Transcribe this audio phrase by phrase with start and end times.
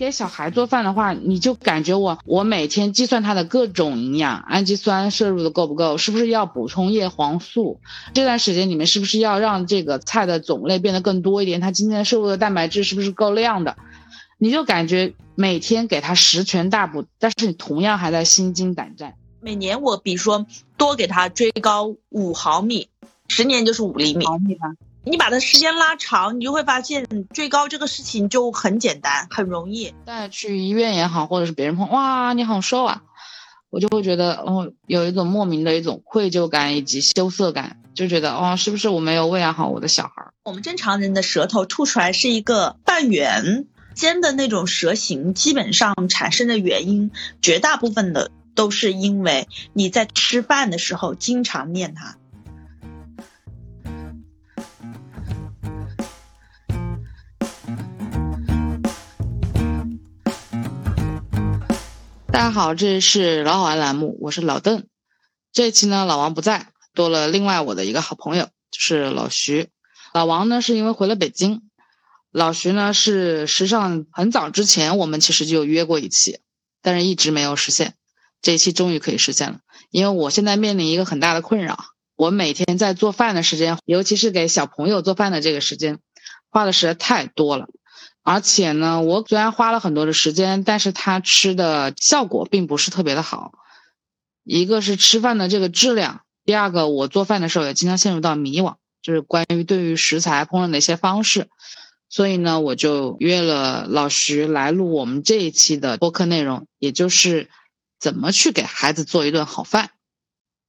[0.00, 7.80] 你给小孩做饭的话，你就感觉我我每天计算他的各种营养，氨基酸摄入的够不够，是不是要补充叶黄素？
[8.14, 11.60] 这段时间里面是不是要让这个菜的种类变得更多一点？
[11.60, 13.76] 他今天摄入的蛋白质是不是够量的？
[14.38, 19.12] 你就感觉每天给他十全大补，但是你同样还在心惊胆战。
[19.42, 20.46] 每年我比如说
[20.78, 22.88] 多给他追高五毫米，
[23.28, 24.24] 十年就是五厘米。
[24.24, 24.72] 毫米吧。
[25.10, 29.92] 你把它时间拉长，你就会发现追高这个事情就很简单，很容易。
[30.04, 33.02] 带去医院也好，或者是别人碰，哇，你好瘦啊，
[33.70, 40.30] 我就会觉得哦，有一种莫名的一种愧疚感以及羞涩感，就觉得哦，是不是我没有喂养好我的小孩？
[40.44, 47.10] 我们正常人的舌头吐出来是一个半圆尖的那种舌形，基本上产生的原因，
[47.42, 52.16] 绝大部分的都是因为你在吃饭的时候经常念它。
[62.32, 64.86] 大家好，这里是老好玩栏目，我是老邓。
[65.52, 69.68] 这一期呢，老王不在，多了另外我的一个好朋友，就是老徐。
[70.14, 71.62] 老王呢是因为回了北京，
[72.30, 76.38] 老徐呢是实际上很早之前我们其实就约过一期，
[76.82, 77.94] 但是一直没有实现。
[78.40, 79.58] 这一期终于可以实现了，
[79.90, 81.78] 因为我现在面临一个很大的困扰，
[82.14, 85.98] 我每天在做饭的时间，尤其是给小朋友做饭的这个时间，
[86.48, 87.66] 花的实在太多了。
[88.30, 93.54] 而且呢，我虽然花了很多的时间，但是他吃的效果并不是特别的好。
[94.44, 101.48] 一个是吃饭的这个质量，第二个我做饭的时候也经常陷入到迷惘，就是关于对于食材烹饪的一些方式。
[102.08, 107.50] 所以呢，我就约了老徐来录我们这一期的播客内容，也就是
[107.98, 109.90] 怎么去给孩子做一顿好饭。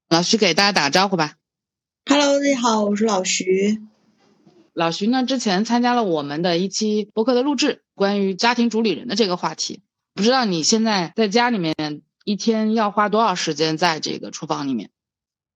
[0.10, 1.36] 老徐给大家打个招呼吧。
[2.10, 3.84] Hello，大家好，我是老徐。
[4.74, 9.82] 老徐呢，之前参加了我们的一期播客的录制，关于家庭主理人的这个话题。
[10.14, 11.76] 不知道你现在在家里面
[12.24, 14.90] 一天要花多少时间在这个厨房里面？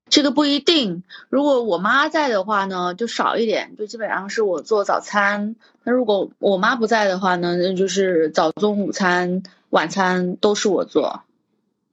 [0.10, 1.04] 这个不一定。
[1.30, 5.56] 如果我妈在的话呢，就少一点，就基本上是我做早餐。
[5.84, 11.24] 那如果我妈不在的话呢，那就是早中午餐、晚餐都是我做。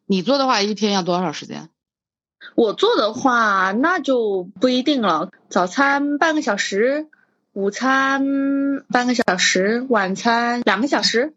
[0.06, 1.70] 你做的话，一天要多少时间？
[2.54, 5.30] 我做的话，那就不一定了。
[5.48, 7.08] 早餐半个小时，
[7.53, 8.22] 午餐
[8.91, 11.34] 半个小时，晚餐两个小时。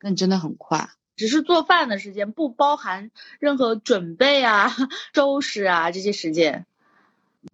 [0.00, 4.74] 那你真的很快，只是做饭的时间，不包含任何准备啊、
[5.14, 6.64] 收拾啊这些时间。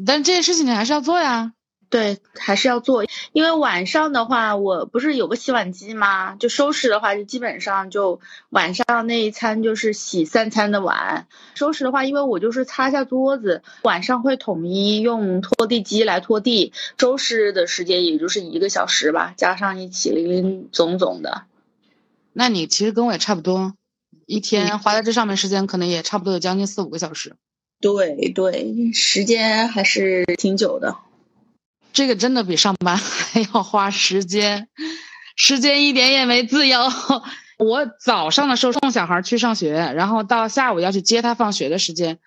[0.05, 1.53] 但这些事情你还是要做呀。
[1.89, 6.35] 对，还是要做，因为晚上的话，我不是有个洗碗机吗？
[6.35, 8.21] 就收拾的话，就基本上就
[8.51, 11.29] 晚上那一餐就是洗三餐的碗。
[11.55, 16.73] 收拾的话，因为我就是擦下桌子，晚上会统一用拖地机来拖地。
[16.99, 21.45] 收拾的时间也就是一个小时吧，加上一起零零总总的。
[22.33, 23.75] 那你其实跟我也差不多，
[24.27, 27.37] 一天花在这上面时间可能也差不多有将近四五个小时。
[27.81, 30.97] 对对，时间还是挺久的。
[31.97, 34.69] 这个真的比上班 还要花时间，
[35.35, 36.79] 时间一点也没自由。
[37.57, 42.19] 我早上的时候送小孩去上学，然后到下午要去接他放学的时间，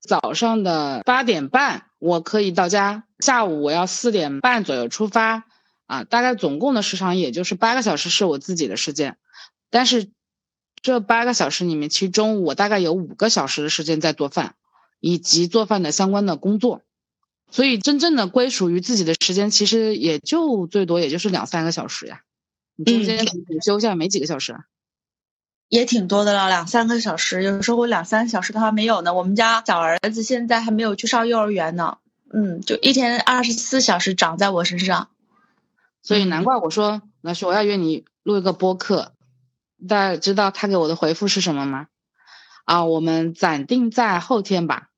[0.00, 5.44] 早上的八点半我可以到家，下午我要四点半左右出发，
[5.84, 9.18] 啊，大概总共的时长也就是八个小时是我自己的时间，
[9.68, 10.08] 但是
[10.80, 14.54] 这八个小时里面，其中我大概有五个小时的时间在做饭，
[14.98, 16.80] 以及做饭的相关的工作。
[17.50, 22.20] 所以，真正的归属于自己的时间，其实也就最多也就是两三个小时呀。
[22.76, 24.64] 你中间午休下没几个小时，啊
[25.68, 27.44] 也挺多的了，两三个小时。
[27.44, 29.14] 有时候我两三个小时都还没有呢。
[29.14, 31.98] 我们家小儿子现在还没有去上幼儿园呢。
[32.32, 35.10] 嗯，就一天二十四小时长在我身上。
[36.02, 39.12] 所以难怪我说老师，我要约你录一个播客。
[39.88, 41.86] 大家知道他给我的回复是什么吗？
[42.64, 44.89] 啊，我们暂定在后天吧。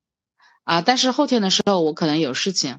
[0.65, 0.81] 啊！
[0.81, 2.79] 但是后天的时候我可能有事情，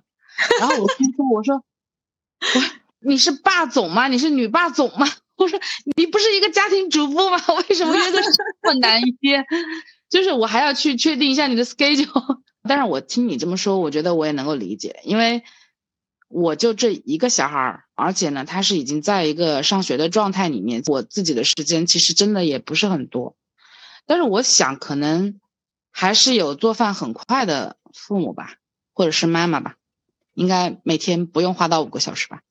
[0.60, 2.62] 然后我听说我说我
[3.00, 4.08] 你是霸总吗？
[4.08, 5.08] 你是女霸总吗？
[5.36, 5.60] 我说
[5.98, 7.38] 你不是一个家庭主妇吗？
[7.68, 9.44] 为什么约的这么难约？
[10.10, 12.40] 就是我还要去确定一下你的 schedule。
[12.68, 15.44] 但是我听你这么说，我觉得我也能够理解，因为
[16.30, 23.36] 我就这一个小孩儿，而且呢他是已经在一个上学的状态里面，我自己的时间其实真的也不是很多。
[24.06, 25.42] 但是我想可能。
[25.95, 28.56] 还是有做饭很快的父母吧，
[28.94, 29.75] 或者是妈妈吧，
[30.34, 32.42] 应该每天不用花到五个小时吧。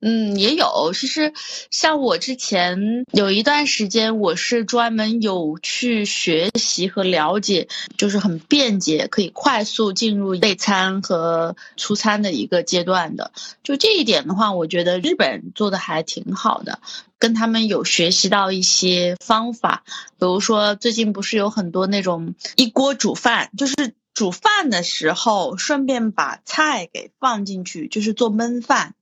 [0.00, 0.92] 嗯，也有。
[0.94, 1.32] 其实，
[1.70, 7.66] 像我之前有一段时间，我是专门有去学习和了解，
[7.96, 13.32] 就是很便捷，可以快速进入备餐和出餐的一个阶段的。
[13.64, 16.78] 就这一点的话，我觉得日本做的还挺好的，
[17.18, 19.82] 跟他们有学习到一些方法。
[20.18, 23.74] 比如说，最近不是有很多那种一锅煮饭，就是
[24.14, 28.94] 煮饭的时候顺便把菜给放进去，就是做焖饭。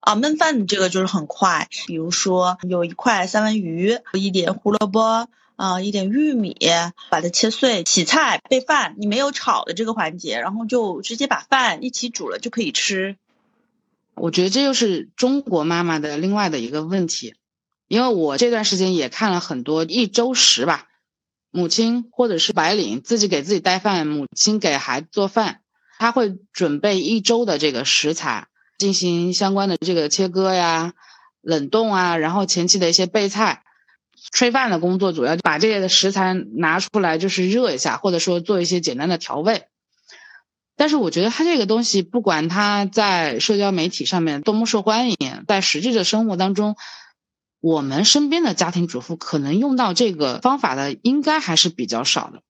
[0.00, 6.56] 啊，焖饭这个就是很快，比如说有一块三文鱼，一点胡萝卜，啊，一点玉米，
[7.10, 13.16] 把它切碎，洗菜备饭，你没有炒的这个环节，然后就直接把饭一起煮了就可以吃。
[14.14, 17.34] 我觉得这就是中国妈妈的另外的一个问题，
[17.86, 20.88] 因为我这段时间也看了很多一周食吧，
[21.50, 25.60] 母亲或者是白领自己给自己带饭，母亲给孩子做饭，
[25.98, 28.46] 他会准备一周的这个食材。
[28.80, 30.94] 进行相关的这个切割呀、
[31.42, 33.62] 冷冻啊，然后前期的一些备菜、
[34.32, 39.64] 炊饭的工作，主要把这些的食材拿出来，就是热一下，或者说做一些简单的调味。
[40.76, 46.74] 但是我觉得它这个东西，不管它在社交媒体上面多么受欢迎，在实际的生活当中，
[47.60, 52.40] 我们身边的家庭主妇可能用到这个方法的，应该还是比较少的。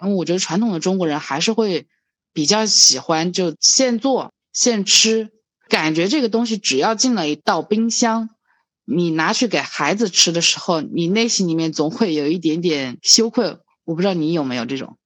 [0.00, 1.88] 因为我觉得传统的中国人还是会
[2.32, 5.32] 比较喜欢就现做现吃。
[5.70, 8.28] 感觉这个东西只要进了一道冰箱，
[8.84, 13.56] 你拿去给孩子吃的时候，你内心里面总会有一点点羞愧。
[13.84, 14.98] 我不知道你有没有这种。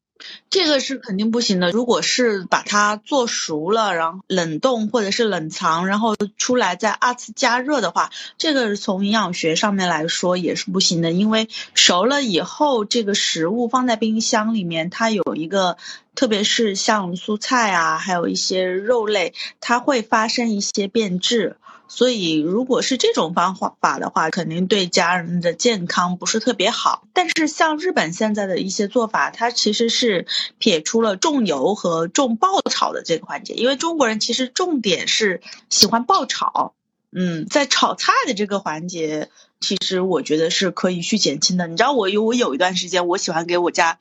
[0.48, 1.70] 这个是肯定不行的。
[1.70, 11.10] 如果是把它做熟了，然后冷冻或者是冷藏，然后出来再二次加热的话，这个从营养学上面来说也是不行的。
[11.10, 15.76] 因为熟了以后，这个食物放在冰箱里面，它有一个，
[16.14, 21.56] 特别是像蔬菜啊，还有一些肉类，它会发生一些变质。
[21.86, 27.06] 所以，如果是这种方法的话，肯定对家人的健康不是特别好。
[27.12, 30.26] 但是，像日本现在的一些做法，它其实是
[30.58, 33.54] 撇出了重油和重爆炒的这个环节。
[33.54, 36.74] 因为中国人其实重点是喜欢爆炒，
[37.12, 39.30] 嗯，在炒菜的这个环节，
[39.60, 41.68] 其实我觉得是可以去减轻的。
[41.68, 43.98] 你知道，我有我有一段时间，我喜欢给我家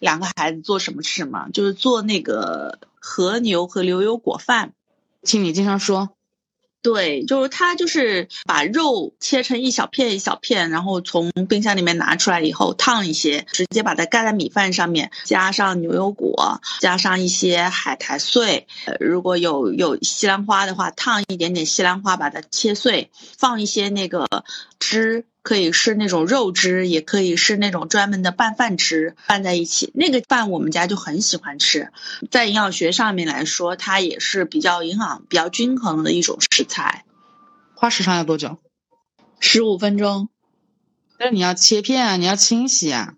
[0.00, 1.48] 两个孩子做什么吃吗？
[1.52, 4.72] 就是做那个和牛和牛油果饭。
[5.22, 6.15] 听你经常说。
[6.86, 18.68] 对，就是它，就是把肉切成一小片一小片，然后从冰箱里面拿出来以后烫一些，直接把它盖在米饭上面，加上牛油果，加上一些海苔碎，
[19.00, 24.44] 如果有有西兰花的话，烫一点点西兰花，把它切碎，放一些那个
[24.78, 25.24] 汁。
[25.46, 29.92] 可以是那种肉汁，也可以是那种专门的拌饭汁，拌在一起。
[29.94, 31.92] 那个饭我们家就很喜欢吃，
[32.32, 37.04] 在营养学上面来说，它也是比较营养、比较均衡的一种食材。
[37.76, 38.58] 花时长要多久？
[39.38, 40.28] 十五分钟。
[41.16, 43.14] 但是你要切片啊，你要清洗啊。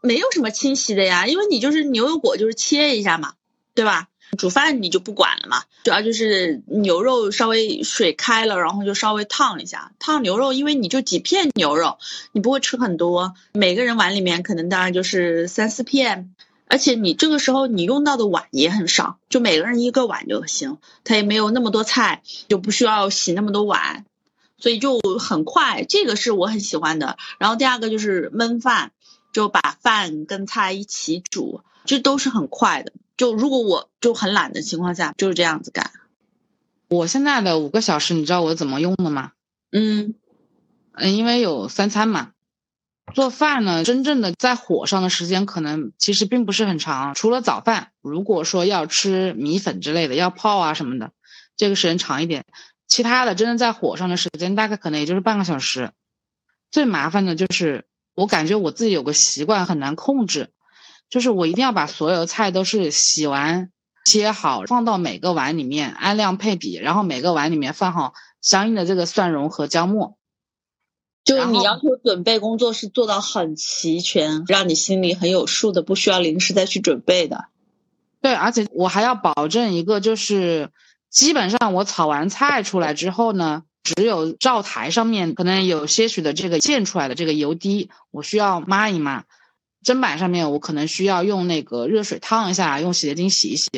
[0.00, 3.32] 没有什么清洗的呀，因为你就是牛油果，就是切一下嘛，
[3.74, 4.06] 对吧？
[4.34, 9.92] 煮饭你就不管了嘛，主要就是牛肉稍微水开了，然后就稍微烫一下。
[9.98, 11.98] 烫牛肉，因为你就几片牛肉，
[12.32, 16.34] 你不会吃很多，每个人碗里面可能当然就是三四片，
[16.66, 24.04] 而且你这个时候你用到的碗也很少，就每个人一个碗就行，它也没有那么多菜，就不需要洗那么多碗，
[24.58, 25.84] 所以就很快。
[25.88, 27.16] 这个是我很喜欢的。
[27.38, 28.92] 然后第二个就是焖饭，
[29.32, 32.92] 就把饭跟菜一起煮，这都是很快的。
[33.16, 35.90] 就如果我就很懒的情况下，就是这样子干。
[36.88, 39.32] 我现在的五个小时，你知道我怎么用的吗？
[39.70, 40.14] 嗯
[40.92, 42.32] 嗯，因为有三餐嘛，
[43.14, 47.14] 做饭呢，真正的在火上的时间可能其实并不是很长。
[47.14, 51.12] 除了早饭，如果说要吃米粉之类的，要泡啊什么的，
[51.56, 52.44] 这个时间长一点。
[52.86, 55.90] 其他的真正在火上的时间，大概可能也就是半个小时。
[56.70, 60.50] 最麻烦的就是，我感觉我自己有个习惯很难控制。
[61.14, 63.70] 就是我一定要把所有菜都是洗完、
[64.04, 70.18] 切好，放到每个碗里面，按量配比，然后每个碗里面放好相应的这个蒜蓉和姜末。
[71.22, 77.44] 就你要求准备工作是做到很齐全，让你心里很有数的，不需要临时再去准备的。
[78.20, 80.70] 对，而且我还要保证一个，就是
[81.10, 89.22] 基本上我炒完菜出来之后呢，只有灶台上面可能有些许的这个溅出来的这个油滴，我需要抹一抹。
[89.84, 93.70] 砧板上面我可能需要用那个热水烫一下，用洗洁精洗一洗，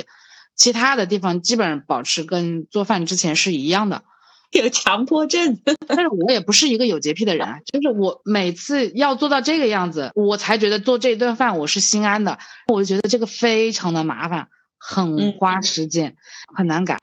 [0.55, 4.05] 其他的地方基本上保持跟做饭之前是一样的。
[4.53, 5.59] 有强迫症，
[5.89, 12.39] 但是我也不是一个有洁癖的人，就是我每次要做到这个样子，我才觉得做这顿饭我是心安的。
[12.69, 14.49] 我就觉得这个非常的麻烦，
[14.79, 16.17] 很花时间，
[16.57, 16.97] 很难改。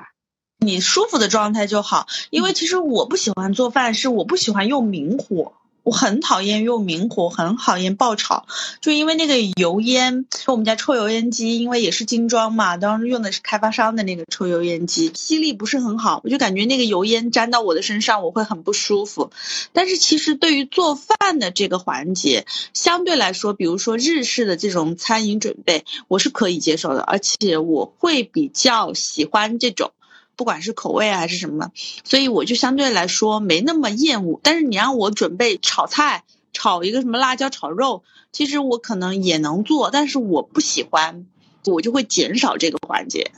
[0.60, 2.08] 你舒服的状态就好。
[2.30, 5.54] 因为其实我不喜欢做饭，是我不喜欢用明火。
[5.84, 8.46] 我很讨厌用明火，很讨厌爆炒，
[8.80, 10.26] 就因为那个油烟。
[10.48, 19.32] 我们家抽油烟机，因为也是精装嘛，当时用的是开发商的那个抽油烟机，吸力不是很好，我就感觉那个油烟沾到我的身上，我会很不舒服。
[19.74, 29.92] 但是其实对于做饭的这个环节，相对来说，比如说日式的这种餐饮准备，我是可以接受的，而且我会比较喜欢这种。
[30.36, 31.72] 不管是口味还是什么，
[32.04, 34.40] 所以我就相对来说没那么厌恶。
[34.44, 36.24] 但是你让我准备炒菜，
[36.54, 41.26] 炒一个什么辣椒炒肉，其实我可能也能做，但是我不喜欢，
[41.66, 43.32] 我就会减少这个环节。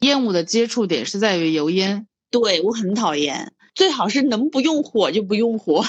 [0.00, 3.52] 厌恶的接触点是在于油烟，对我很讨厌。
[3.74, 5.84] 最好是能不用火就不用火。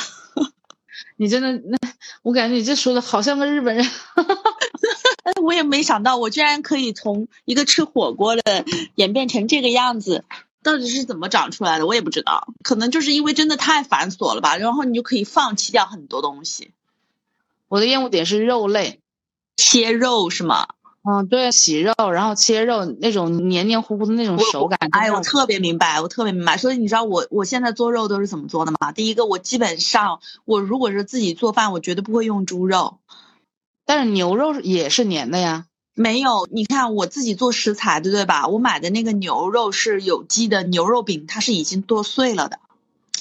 [1.22, 1.78] 你真的那，
[2.24, 3.86] 我感觉你这说的好像个日本人。
[5.22, 10.26] 哎，我也没想到，我居然可以从一个吃火锅的演变成这个样子，
[10.64, 11.86] 到底是怎么长出来的？
[11.86, 14.58] 我也不知道，可能就是因为真的太繁琐了吧。
[14.58, 16.72] 然后你就可以放弃掉很多东西。
[17.68, 19.00] 我的厌恶点是肉类，
[19.56, 20.70] 切肉是吗？
[21.04, 24.78] 嗯，对，洗肉，然后切肉那种黏黏糊糊的那种手感。
[24.92, 26.58] 哎，我特别明白，我特别明白。
[26.58, 28.92] 所以你知道我我现在做肉都是怎么做的吗？
[28.92, 33.00] 第一个，我基本上我如果是自己做饭，我绝对不会用猪肉。
[33.84, 35.66] 但是牛肉也是黏的呀，
[35.96, 38.48] 没有，你看我自己做食材的，对吧？
[38.48, 42.60] 我买的那个牛肉是有机的牛肉饼，它是已经剁碎了的，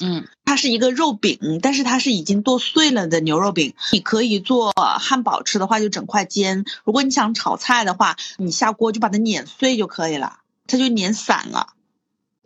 [0.00, 3.74] 嗯，它是一个肉饼，但是它是已经剁碎了的牛肉饼。
[3.92, 11.74] 你可以做汉堡吃的话，就整块煎；如果你想炒菜的话，你下锅就把它碾碎就可以了，它就碾散了。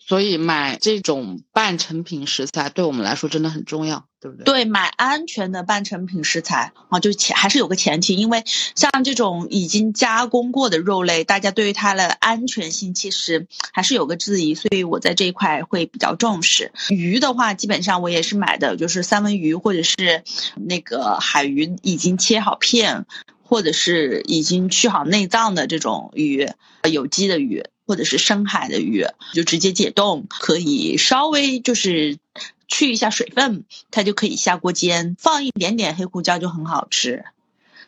[0.06, 4.44] 所以买这种半成品食材对我们来说真的很重要，对不对？
[4.44, 8.44] 对，买安全的半成品食材啊，就前还是有个前提，因为
[8.74, 16.70] 像这种已经加工过的肉类，大家对于它的安全性其实还是有个质疑，所以我在这一块会比较重视。
[16.90, 20.22] 鱼的话，基本上我也是买的就是三文鱼或者是
[20.54, 23.06] 那个海鱼，已经切好片，
[23.42, 26.46] 或者是已经去好内脏的这种鱼，
[26.92, 27.64] 有机的鱼。
[27.86, 32.18] 或者是深海的鱼，就直接解冻，可以稍微就是
[32.66, 37.24] 去一下水分，它就可以下锅煎，放一点点黑胡椒就很好吃。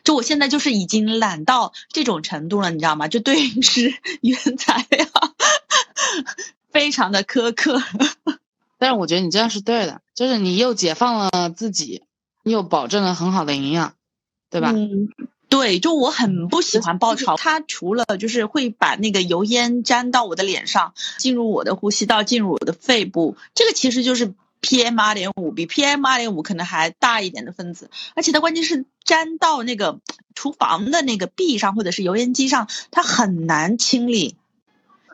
[0.03, 3.07] 就我现在就是已经懒到这种程度了，你知道吗？
[3.07, 5.05] 就对吃原材料
[6.71, 7.81] 非常的苛刻。
[8.77, 12.03] 但是我觉得你这样是对的，就是你又解放了自己，
[12.43, 13.95] 又保证了很好的营养，
[14.49, 14.71] 对吧？
[14.73, 15.09] 嗯。
[15.49, 29.99] 对，就我很不喜欢爆炒，它除了就是会把那个油烟粘到我的脸上，进入我的呼吸道，进入我的肺部，这个其实就是 PM 二点五，比 PM 二点五可能还大一点的分子，而且它关键是粘到那个
[30.35, 34.35] 厨房的那个壁上或者是油烟机上，它很难清理，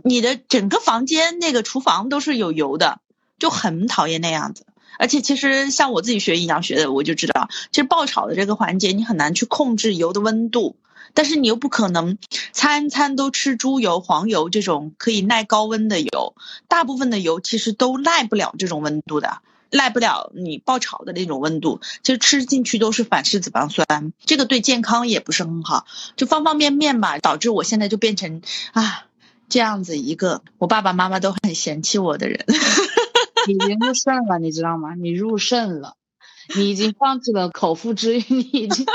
[0.03, 2.99] 你的整个房间那个厨房都是有油的，
[3.37, 4.65] 就很讨厌那样子。
[4.99, 10.75] 而且其实像我自己学营养学的，我就知道，其实爆炒的这个环节你很难去控制油的温度，
[11.13, 12.17] 但是你又不可能
[12.51, 16.35] 餐餐都吃猪油、黄油这种可以耐高温的油，
[16.67, 19.39] 大部分的油其实都耐不了这种温度的，
[19.71, 25.85] 耐不了你爆炒的那种温度，其实吃进去都是反式脂肪酸，这个对健康也不是很好，
[26.15, 28.41] 就方方面面吧，导致我现在就变成
[28.73, 29.05] 啊
[29.49, 32.45] 这样子一个我爸爸妈妈都很嫌弃我的人。
[33.47, 34.95] 已经入肾了，你知道吗？
[34.95, 35.95] 你入肾了，
[36.55, 38.85] 你已经放弃了口腹之欲，你已经，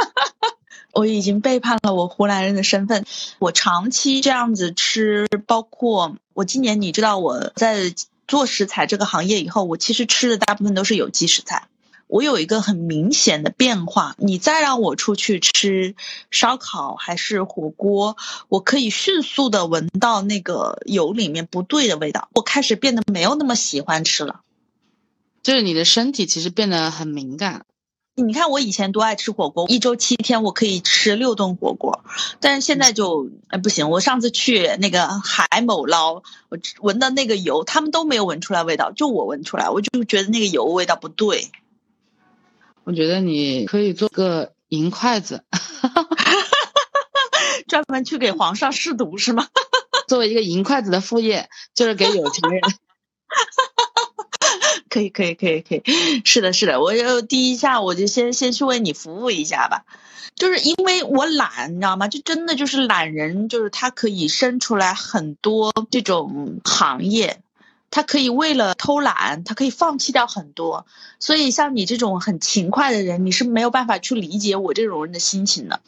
[0.93, 3.05] 我已经背叛了我湖南人的身份。
[3.39, 7.95] 我长期这样子吃，包括我今年，你知道我在
[8.27, 11.69] 做食材这个行业以后，我其实吃的大部分都是有机食材。
[12.09, 15.95] 我有一个很明显的变化，你再让我出去吃
[16.31, 18.17] 烧烤还是火锅，
[18.49, 24.41] 我可以迅速的闻到那个油里面不对的味道，我开始变得没有那么喜欢吃了。
[25.43, 27.65] 就是你的身体其实变得很敏感。
[28.17, 32.03] 你看我以前多爱吃火锅，一周七天我可以吃六顿火锅，
[32.41, 33.91] 但是现在就哎不行。
[33.91, 36.15] 我上次去那个海某捞，
[36.49, 41.53] 我闻到那个油，他们都没有闻出来味道，就我闻出来，我就觉得那个油味道不对。
[42.89, 45.45] 我觉得你可以做个银筷子，
[47.69, 49.47] 专门去给皇上试毒是吗？
[50.09, 52.63] 作为一个银筷子的副业，就是给有钱人。
[54.89, 55.83] 可以可以可以可以，
[56.25, 59.85] 是的是的，我就第一下我就先先去为你服务一下吧，
[60.35, 62.09] 就是因为我懒，你知道吗？
[62.09, 67.43] 就真的就是懒人，就是他可以生出来很多这种行业。
[67.91, 70.87] 他可以为了偷懒，他可以放弃掉很多，
[71.19, 75.81] 所以像你这种很勤快的人，你是没有办法去理解我这种人的心情的。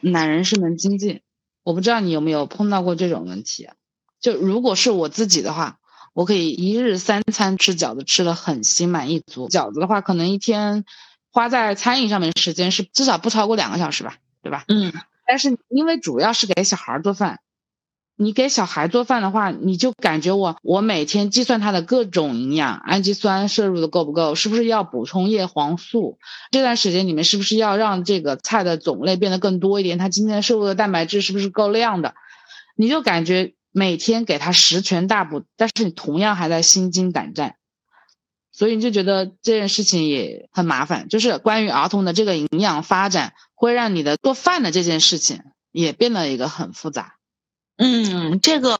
[0.00, 1.20] 懒人是门精进，
[1.62, 3.68] 我不知道你有没有碰到过这种问题。
[4.20, 5.78] 就如果是我自己的话，
[6.14, 9.48] 我可以一日三餐吃饺子，吃的很心满意足。
[9.48, 10.84] 饺子的话，可能一天
[11.30, 14.64] 花在餐饮上面的时间是至少不超过两个小时吧，对吧？
[14.68, 14.92] 嗯。
[15.26, 17.40] 但是因为主要是给小孩做饭。
[18.16, 26.18] 你给小孩做饭的话，你就感觉我我每天计算他的各种营养，氨基酸摄入的够不够，是不是要补充叶黄素？
[26.52, 29.98] 这段时间里面是不是要让这个菜的种类变得更多一点？
[29.98, 32.14] 他今天摄入的蛋白质是不是够量的？
[32.76, 37.56] 你就感觉每天给他十全大补，但是你同样还在心惊胆战，
[38.52, 41.08] 所以你就觉得这件事情也很麻烦。
[41.08, 45.42] 就是关于儿童的这个营养发展，会让你的做饭的这件事情
[45.72, 47.13] 也变得一个很复杂。
[47.76, 48.78] 嗯，这个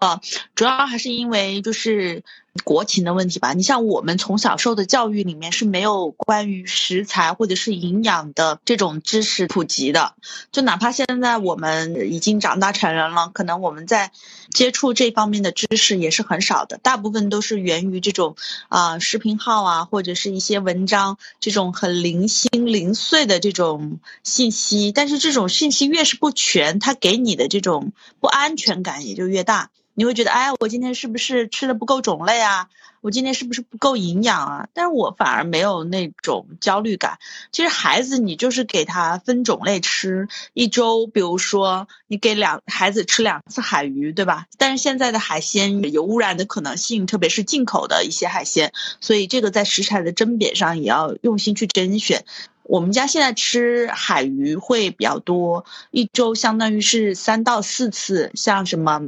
[0.55, 2.23] 主要还是因为就是
[2.63, 3.55] 国情的问题吧。
[3.55, 10.15] 你像我们从小受的教育里面是没有关于食材或者是营养的这种知识普及的。
[10.53, 14.13] 就哪怕现在我们已经长大成人了，可能我们在
[14.51, 18.37] 接触这方面的知识也是很少的，大部分都是源于这种
[18.69, 24.93] 啊视频号啊或者是一些文章这种很零星零碎的这种信息。
[24.93, 28.75] 但是这种信息越是不全，它给你的这种不安全。
[28.85, 32.69] 感也就越大，你会觉得，哎，我今天是不是吃的不够种类啊？
[33.01, 34.69] 我今天是不是不够营养啊？
[34.73, 37.19] 但是我反而没有那种焦虑感。
[37.53, 44.47] 其实孩子，你就是给他分种类吃，一周，比如说你给两孩子吃两次海鱼，对吧？
[44.57, 48.73] 但是现在的海鲜有污染的可能性，特别是进口的一些海鲜，
[49.03, 52.25] 所以这个在食材的甄别上也要用心去甄选。
[52.63, 59.03] 我们家现在吃海鱼会比较多，一周相当于是三到四次，像什么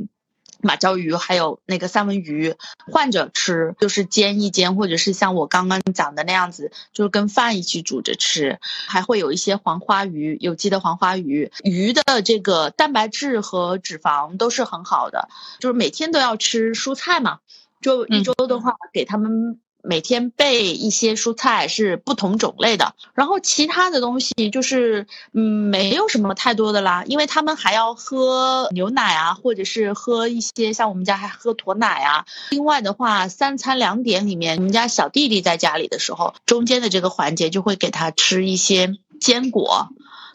[0.67, 2.55] 马鲛鱼，还有那个三文鱼，
[2.93, 8.59] 换着吃，就是煎一煎，或者是像我刚刚讲的那样子，就是跟饭一起煮着吃。
[8.89, 15.29] 还会有一些黄花鱼，有机的黄花鱼，鱼的这个蛋白质和脂肪都是很好的，
[15.61, 17.39] 就是每天都要吃蔬菜嘛，
[17.81, 19.61] 就一周的话给他们。
[19.87, 32.27] 每天备一些蔬菜是不同种类的，然后其他的东西就是嗯没有什么太多的啦，因为他们还要喝牛奶啊，或者是喝一些像我们家还喝驼奶啊。
[32.51, 38.97] 另外的话，三餐两点里面，我们家小弟弟在家里的时候，中间的这个环节就会给他吃一些
[39.27, 39.89] 坚果。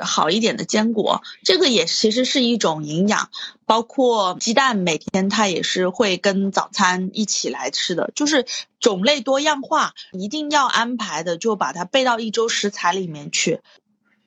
[0.04, 3.30] 好一点的坚果，这个也其实是一种营养，
[3.68, 8.48] 包括鸡蛋，每天它也是会跟早餐一起来吃的，就是
[8.80, 13.60] 种类多样化，一定要安排的，就把它备到一周食材里面去，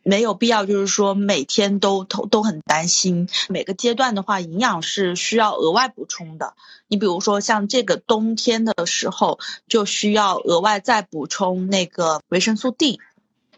[0.04, 6.54] 没有必要就是说每天都都都很担心，每个阶段的话，营养是需要额外补充的。
[6.86, 13.00] 你比如说像这个冬天的时候，就需要额外再补充那个维生素 D。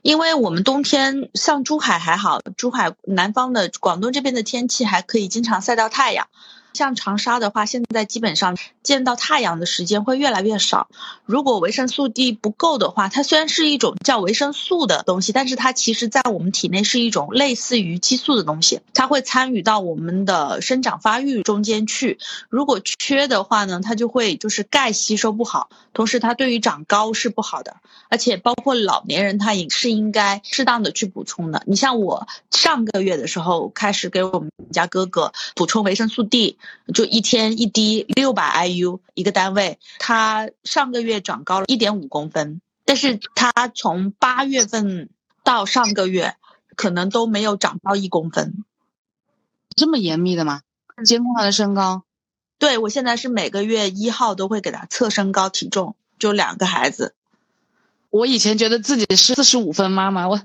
[0.07, 6.29] 因为我们冬天像珠海还好，珠海南方的广东这边的天气还可以经常晒到太阳。
[6.77, 10.87] 像长沙的话，现在基本上见到太阳的时间会越来越少。
[11.25, 22.19] 如果维生素 D 不够的话，它虽然是一种叫维生素的东西，但是它其实在我们体内是一种类似于激素的东西，它会参与到我们的生长发育中间去。
[22.49, 27.77] 如果缺的话呢，它就会就是钙吸收不好，同时它对于长高是不好的。
[28.09, 31.63] 而且包括老年人，他也是应该适当的去补充的。
[31.67, 36.59] 你像我上个月的时候开始给我们家哥哥补充维生素 D。
[36.95, 45.09] 就一天一滴六百 IU 一个单位，他上个月长高了一点五公分，但是他从八月份
[45.43, 46.37] 到上个月，
[46.77, 48.65] 可能都没有长到一公分，
[49.75, 50.63] 这么严密的吗？
[51.05, 52.05] 监控他的身高？
[52.59, 57.15] 对，我现在是每个月一号都会给他测身高体重，就两个孩子。
[58.09, 60.41] 我以前觉得自己是四十五分妈妈，我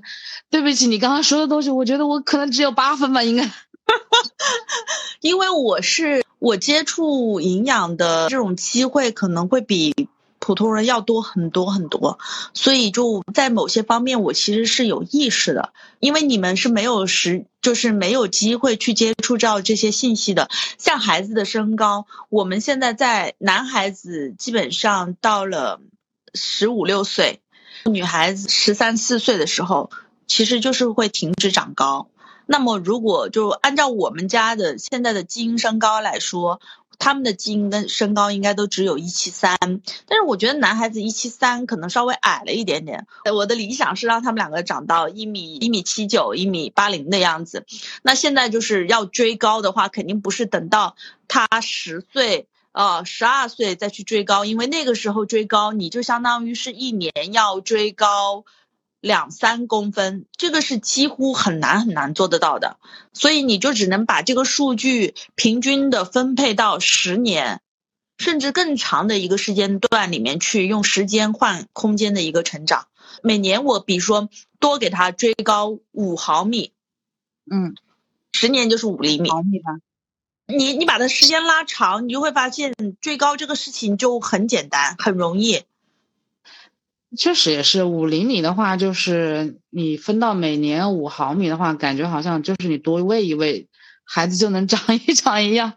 [0.50, 3.50] 对不起你刚刚说的东西，我觉得我可能只有八分吧，应该。
[5.20, 12.18] 因为我是我接触营养的这种机会可能会比普通人要多很多很多，
[12.52, 15.72] 所以就在某些方面我其实是有意识的。
[16.00, 20.50] 因为你们是没有时，就是没有机会去接触到这些信息的。
[20.78, 25.80] 像孩子的身高，我们现在在男孩子基本上到了
[26.34, 27.40] 十五六岁，
[27.84, 29.90] 女孩子十三四岁的时候，
[30.26, 32.08] 其实就是会停止长高。
[32.46, 36.60] 那么，如果就按照我们家的现在的基因身高来说，
[36.98, 39.58] 他们的基因跟身高应该都只有一七三，
[40.06, 43.06] 但是我觉得男孩子一七三可能稍微矮了一点点。
[43.34, 47.66] 我的理想是让他们两个长到一米一米七九、一米八零的样子。
[48.02, 50.94] 那现在就是要追高的话，肯定不是等到
[51.26, 58.44] 他十岁、呃十二岁再去追高，因为那个时候追高，你就相当于是一年要追高。
[59.02, 62.78] 两三公分，这个是几乎很难很难做得到的，
[63.12, 67.60] 所以你就只能把这个数据平均的分配到十年，
[68.16, 72.86] 甚至更长的一个时间段里面去用时间换空间的一个成长。
[73.24, 76.72] 每年我比如说多给它追高五毫米，
[77.50, 77.74] 嗯，
[78.32, 79.28] 十年就是五厘米。
[79.28, 79.78] 毫米吧。
[80.46, 85.64] 你你把它时间拉长，你就会发现追高这个事情就很简单，很容易。
[87.16, 93.68] 确实也是，五厘米的话，就是你分到每年五毫米的话，感觉好像就是你多喂一喂，
[94.04, 95.74] 孩子就能长一 长一样。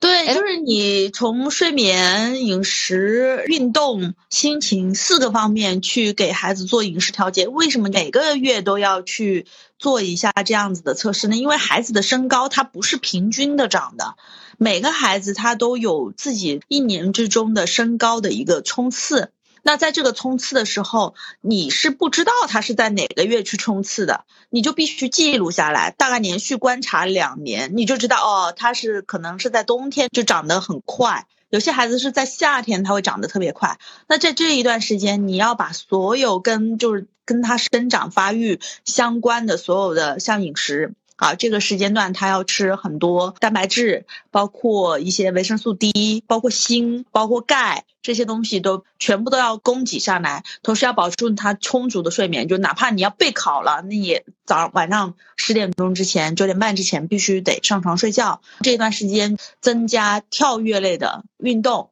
[0.00, 7.48] 对，就是你从睡眠、饮食、运动、心情四个方面去给孩子做饮食调节。
[7.48, 11.36] 为什么每个月都要去做一下这样子的测试呢？
[11.36, 14.14] 因为孩子的身高它不是平均的长的，
[14.56, 19.32] 每个孩子他都有自己一年之中的身高的一个冲刺。
[19.68, 33.78] 那在这个冲刺的时候，你是不知道他是在哪个月去冲刺的，你就必须记录下来，大概连续观察两年，你就知道哦，他是可能是在冬天就长得很快，有些孩子是在夏天他会长得特别快。
[34.06, 40.94] 那在这一段时间，你要把所有跟就是跟他生长发育相关的所有的像饮食。
[41.18, 50.44] 啊，这个时间段他要吃很多蛋白质，包括一些维生素 D，包括锌，包括钙，这些东西都全部都要供给上来。
[50.62, 58.40] 同时要保证他充足的睡眠，就哪怕你要备考了，那也早晚上十点钟之前、九点半之前必须得上床睡觉。
[58.60, 61.90] 这段时间增加跳跃类的运动，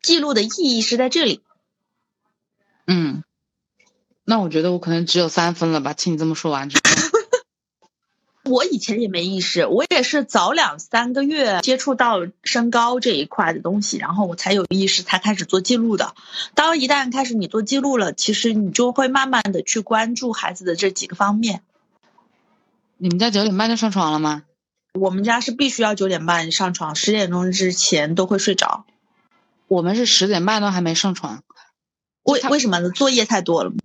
[0.00, 1.42] 记录的意义是在这里。
[2.86, 3.22] 嗯，
[4.24, 5.92] 那我觉得我可能只有三分了吧？
[5.92, 7.18] 听你这么说完之后。
[8.48, 16.14] 我以前也没意识，我也是早两三个月接触到身高这一块的东西，然后我才有意识，才开始做记录的。
[16.54, 21.62] 当一旦开始你做记录了，其实你就会慢慢的去关注孩子的这几个方面。
[22.96, 24.42] 你们家九点半就上床了吗？
[24.94, 28.84] 我们家是必须要九点半上床，十点钟之前都会睡着。
[29.68, 31.42] 我们是十点半都还没上床。
[32.24, 32.90] 为为什么呢？
[32.90, 33.76] 作业太多了吗？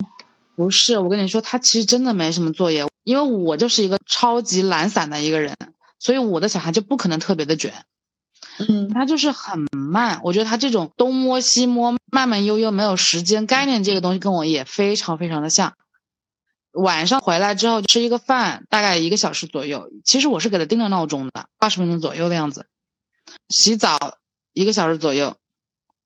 [0.55, 2.87] 不是，我跟你说，他其实真的没什么作业。
[3.03, 5.55] 因为我就是一个超级懒散的一个人，
[5.99, 7.85] 所以我的小孩就不可能特别的卷，
[8.59, 10.21] 嗯，他就是很慢。
[10.23, 15.73] 我觉得他这种东摸西摸、慢慢悠悠、没有时间概念这个东西，跟我也非常非常的像。
[16.71, 19.91] 晚上回来之后吃一个饭，大概一个小时左右。
[20.03, 22.65] 其实我是给他定了闹钟的，二十分钟左右的样子。
[23.49, 24.17] 洗澡
[24.53, 25.35] 一个小时左右，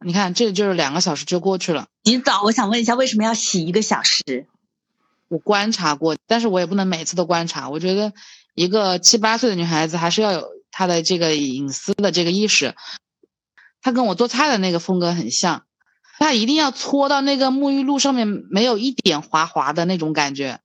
[0.05, 1.87] 你看这就是两个小时就过去了。
[2.03, 4.47] 洗澡，我想问一下，为什么要洗一个小时？
[5.29, 7.69] 我观察过，但是我也不能每次都观察。
[7.69, 8.13] 我觉得
[8.53, 12.75] 一个七八岁的女孩子还是要有她的这个隐私的这个意识。
[13.81, 15.65] 她跟我做菜的那个风格很像，
[16.17, 20.59] 她一定要搓到那个沐浴露上面没有一点滑滑的那种感觉。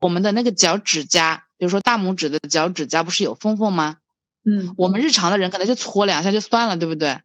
[0.00, 3.96] 我们的那个脚趾甲，比如说大拇指的脚趾甲不是有缝缝吗？
[4.44, 7.20] 嗯，我们日常的人可能就搓两下就算了，对不对？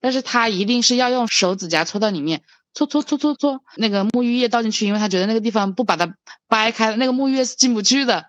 [0.00, 2.42] 但是她一定是要用手指甲搓到里面。
[2.86, 6.14] 搓搓搓搓搓，那个沐浴液倒进去，因为他觉得那个地方不把它
[6.46, 8.26] 掰开，那个沐浴液是进不去的，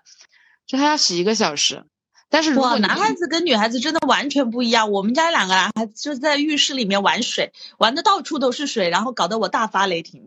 [0.66, 1.84] 就他要洗一个小时。
[2.28, 10.26] 但是如果男孩子跟女孩子真的完全不一样，我们家两个男孩子就在浴室里面玩水，玩的到处都是水，然后搞得我大发雷霆。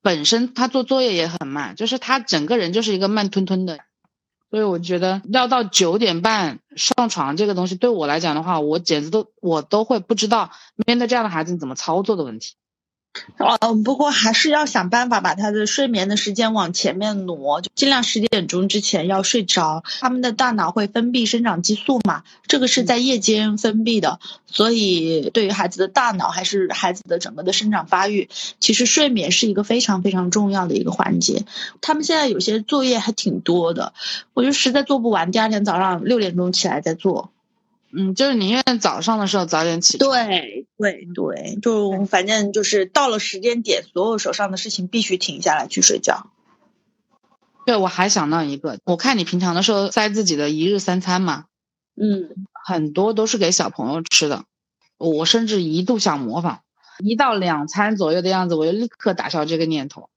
[0.00, 3.80] 本身他做作业也很慢，就是他整个人就是一个慢吞吞的，
[4.50, 10.50] 所以我觉得要到九点半上床这个东西，对我来讲的话，我简直都我都会不知道
[10.86, 12.54] 面对这样的孩子怎么操作的问题。
[13.38, 19.84] 哦，不过还是要想办法把他的睡眠的时间往前面挪，就尽量十点钟之前要睡着。
[20.00, 28.28] 他们的大脑会分泌生长激素嘛，这个是在夜间分泌的，所以对于孩子的大脑还是孩子的整个的生长发育，
[28.60, 31.44] 其实睡眠是一个非常非常重要的一个环节。
[31.80, 33.92] 他们现在有些作业还挺多的，
[34.34, 37.30] 我就实在做不完，第二天早上六点钟起来再做。
[37.96, 39.96] 嗯，就是宁愿早上的时候早点起。
[39.96, 46.30] 对对对，就反正就是到了时间点，所有手上的事情必须停下来去睡觉。
[47.64, 51.46] 对，我还想到一个，我看你平常的时候塞自己的一日三餐嘛，
[51.96, 54.44] 嗯，很多都是给小朋友吃的。
[54.98, 56.60] 我甚至一度想模仿，
[56.98, 60.10] 一到两餐左右的样子，我就立刻打消这个念头。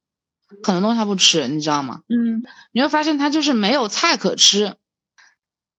[0.63, 2.01] 很多东西他不吃，你知道吗？
[2.07, 4.75] 嗯，你会发现他就是没有菜可吃。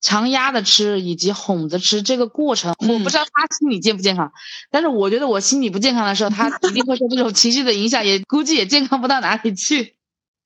[0.01, 4.33] 强压着吃以及哄着吃这个过程，我不知道他心理健不健康，
[4.71, 9.95] 但是我觉得我心理不健康的时候，他一定会受这种情绪的影响，也估计也健康不到哪里去。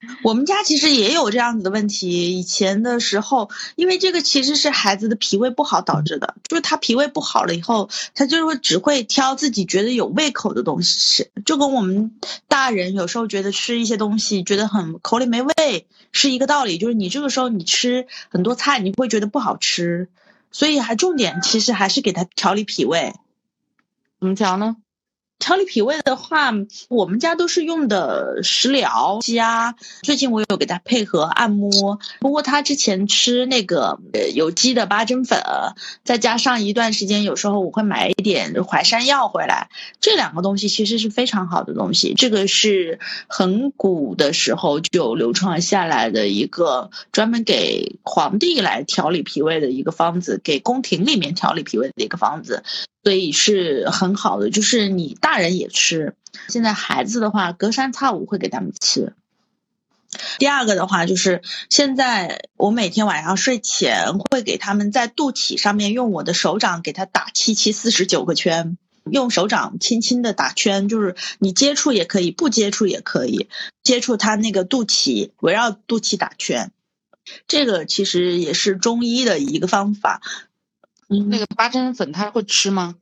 [0.23, 2.39] 我们家其实也有这样子的问题。
[2.39, 16.77] 以前的时候，因为这个其实是孩子的脾胃不好导致的，就是他脾胃不好了以后，他就会只会挑自己觉得有胃口的东西吃，就跟我们大人有时候觉得吃一些东西觉得很口里没味是一个道理。
[16.77, 20.09] 就是你这个时候你吃很多菜，你会觉得不好吃。
[20.51, 23.15] 所以还重点其实还是给他调理脾胃。
[24.21, 24.77] 怎么调呢？
[25.45, 26.55] 调理脾胃的话，
[26.89, 29.75] 我们家都是用的食疗加。
[30.03, 35.43] 最近我有给他配合按摩，不过他之前吃那个呃有机的八珍粉，
[36.03, 39.69] 再加上一段时间，有时候我会买一点淮山药回来。
[40.01, 42.15] 这两个东西其实是非常好的东西。
[42.17, 52.65] 这个是很古的时候就流传下来的一个专门给皇帝来调理脾胃的一个方子，给宫廷里面调理脾胃的一个方子。
[53.05, 56.15] 所以是很好的，就是你大大人也吃。
[56.49, 59.15] 现在孩子的话，隔三差五会给他们吃。
[60.39, 68.79] 第二个的话，就是现在我每天晚上睡前会给他们在肚脐上面用我的手掌给他打七七四十九个圈，
[69.11, 73.49] 用手掌轻轻的打圈，就是你接触也可以，不接触也可以，
[73.83, 76.71] 接触他那个肚脐，围绕肚脐打圈。
[77.49, 80.23] 这个其实也是中医的一个方法。
[81.09, 82.95] 那个八珍粉他会吃吗？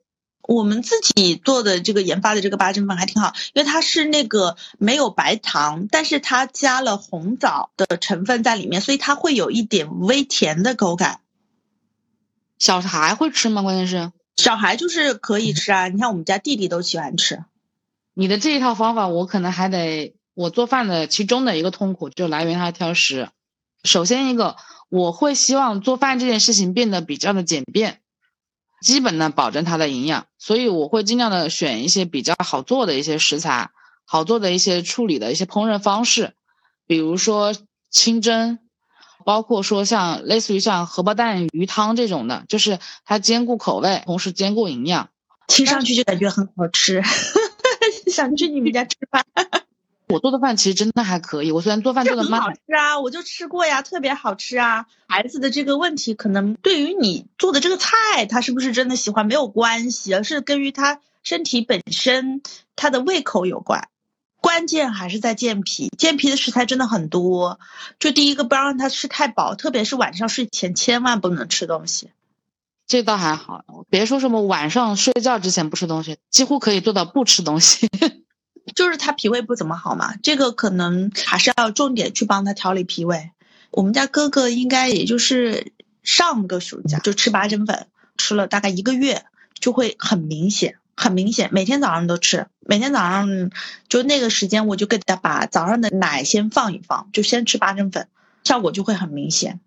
[0.43, 11.21] 我们自己做的这个研发的这个八珍粉还挺好，因为它是那个没有白糖，但是它加了红枣的成分在里面，所以它会有一点微甜的口感。
[12.59, 13.63] 小孩会吃吗？
[13.63, 17.45] 关键是小孩就是可以吃啊，你看我们家弟弟都喜欢吃。
[18.15, 23.29] 你的这一套方法，我可能还得我做饭的其中的一个痛苦就来源于它挑食。
[23.85, 24.57] 首先一个。
[24.93, 28.02] 我会希望做饭这件事情变得比较的简便，
[28.83, 33.71] 基本呢保证它的营养，所以我会尽量的选一些比较好做的一些食材，
[34.05, 36.35] 好做的一些处理的一些烹饪方式，
[36.87, 37.55] 比如说
[37.91, 38.59] 清蒸，
[39.25, 45.09] 包括说像类似于像荷包蛋鱼汤这种的，就是它兼顾口味，同时兼顾营养，
[45.47, 47.03] 听上去就感觉很好吃，
[48.11, 49.25] 想去你们家吃饭。
[50.13, 54.87] 我做的饭其实真的还可以，我虽然做饭做的慢，好吃啊，我就吃过呀，特别好吃啊。
[55.09, 62.43] 孩子的这个问题，可能对于你做的这个菜，他是不是真的喜欢没有关系，而是跟于他身体本身
[62.77, 63.89] 他的胃口有关。
[64.41, 67.61] 关键还是在健脾，健脾的食材真的很多。
[68.01, 72.11] 就第一个，不要让他吃太饱，特别是晚上睡前千万不能吃东西。
[72.89, 77.89] 这倒还好，别说什么晚上睡觉之前不吃东西，几乎可以做到不吃东西。
[78.75, 83.31] 就是他脾胃不怎么好嘛，这个可能还是要重点去帮他调理脾胃。
[83.71, 85.73] 我们家哥哥应该也就是
[86.03, 93.51] 上个暑假就吃八珍粉，吃了大概一个月，就会很明显，很明显，每天早上都吃，每天早上
[93.89, 98.09] 就那个时间我就给他把早上的奶先放一放，就先吃八珍粉，
[98.45, 99.61] 效果就会很明显。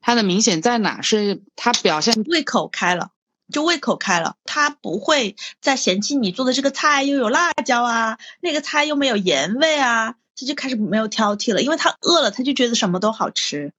[0.00, 1.02] 他的明显在哪？
[1.02, 3.10] 是他表现胃口开了。
[3.52, 13.72] 就胃口开了，他不会再嫌弃你做的这个菜又有辣椒啊，那个菜又没有盐味啊，他就开始没有挑剔了，因为他饿了，他就觉得什么都好吃。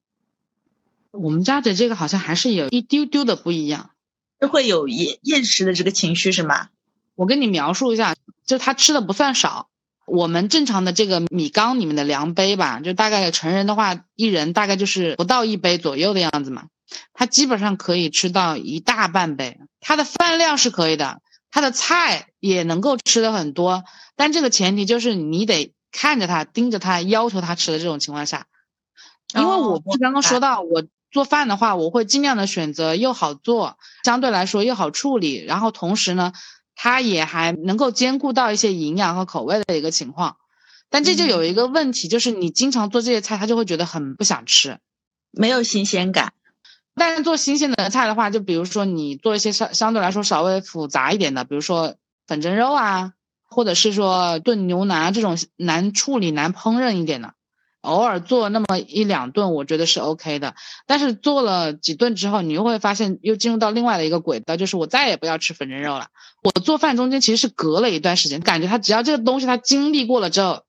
[1.12, 3.92] 我们家的这个好像还是有一丢丢的不一样，
[4.40, 6.70] 就会有厌厌食的这个情绪是吗？
[7.16, 9.70] 我跟你描述一下，就他吃的不算少，
[10.10, 16.66] 我们正常的这个米缸里面的量杯吧，就大概成人的话，一人大概就是不到一杯左右的样子嘛。
[17.14, 23.84] 他基本上可以吃到一大半杯，他的饭量是可以的，他的菜也能够吃的很多，
[24.16, 28.48] 但这个前提就是你得看着他，盯着他，要求他吃的这种情况下，
[29.36, 36.34] 因为我不是刚刚说到，我做饭的话，我会尽量的选择又好做，相对来说又好处理，然后同时呢，
[36.82, 40.38] 它也还能够兼顾到一些营养和口味的一个情况，
[40.90, 44.78] 但这就有一个问题，就是你经常做这些菜，他就会觉得很不想吃，
[45.30, 46.32] 没有新鲜感。
[46.96, 53.12] 但是做新鲜的菜的话，就比如说你做一些相相对来说稍微复杂一点的，比如说粉蒸肉啊，
[53.44, 57.34] 或者是说炖牛腩这种难处理、难烹饪一点的，
[57.82, 60.56] 偶尔做那么一两顿，我觉得是 OK 的。
[60.86, 66.08] 但是做了几顿之后，你又会发现又进入到另外的一个轨道，就是我再也不要吃粉蒸肉了。
[66.44, 70.64] 我做饭中间其实是隔了一段时间，感觉他只要这个东西他经历过了之后，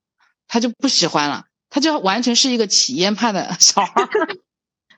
[0.46, 4.08] 他就不喜欢了，他就完全是一个体验派的 小孩。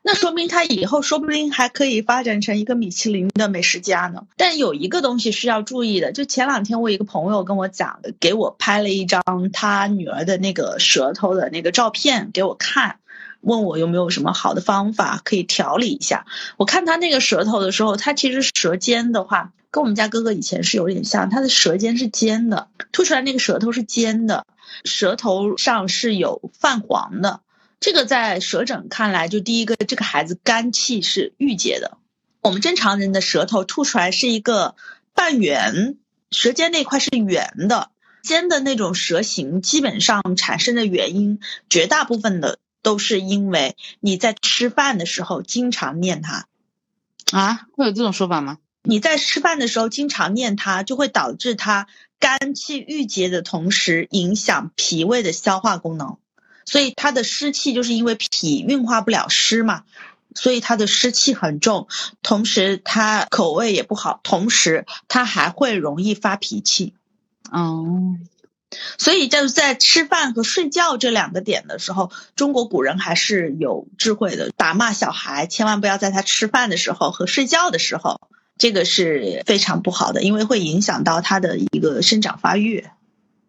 [0.05, 4.27] 那说明他以后说不定还可以发展成一个米其林的美食家呢。
[4.37, 12.99] 但有一个东西是要注意的，就前两天我一个朋友跟我讲的，给我拍了一张他女儿的那个舌头的那个照片给我看，
[13.43, 16.27] 问我有没有什么好的方法可以调理一下。
[16.57, 24.45] 我看他那个舌头的时候，他其实舌尖的话，跟我们家哥哥以前是有点像，他的舌尖是尖的，吐出来那个舌头是尖的，
[24.85, 27.41] 舌头上是有泛黄的。
[27.83, 31.99] 这个在舌诊看来，就第一个，这个孩子肝气是郁结的。
[32.41, 34.77] 我们正常人的舌头吐出来是一个
[35.15, 35.97] 半圆，
[36.31, 37.91] 舌尖那块是圆的，
[38.23, 46.47] 尖的那种舌形，基本上产生的原因，绝大部分的都是因为你在吃饭的时候经常念它。
[47.33, 48.59] 啊，会有这种说法吗？
[48.85, 51.89] 你在吃饭的时候经常念它，就会导致它
[52.21, 56.19] 肝气郁结的同时，影响脾胃的消化功能。
[56.65, 59.85] 所以它的湿气就是因为脾运化不了湿嘛，
[60.35, 61.89] 所以它的湿气很重，
[62.23, 66.95] 同时它口味也不好，同时它还会容易发脾气。
[67.51, 68.17] 哦，
[68.97, 74.51] 所以就是在吃饭和睡觉这两个点的时候，中国古人还是有智慧的。
[74.57, 78.21] 打骂小孩，千万不要在他吃饭的时候和睡觉的时候，
[78.57, 82.87] 这个是非常不好的，因为会影响到他的一个生长发育。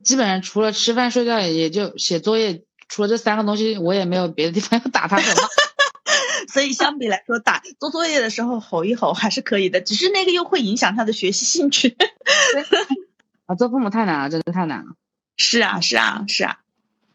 [0.03, 5.23] 基本上除了吃饭睡觉，也就写作业，除了这三个东西，我也没有别的地方要打他的。
[6.47, 11.97] 所以相比来说，打做作业的时候吼一吼还是可以的，只是那个又会影响他的学习兴趣。
[13.47, 14.93] 啊，做父母太难了，真的太难了。
[15.37, 16.59] 是啊，是啊，是啊。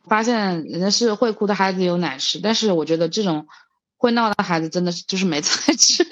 [0.09, 3.47] 发现人家是会哭的孩子有奶吃，但是我觉得这种
[3.97, 6.05] 会闹的孩子真的是就是没菜吃。